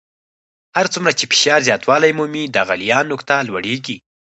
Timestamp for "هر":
0.75-0.85